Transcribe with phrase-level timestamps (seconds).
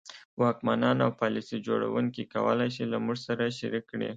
[0.41, 4.09] واکمنان او پالیسي جوړوونکي کولای شي له موږ سره شریک کړي.